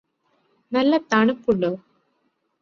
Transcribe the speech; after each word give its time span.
നല്ല 0.71 0.93
തണുപ്പുണ്ടോ 1.11 1.71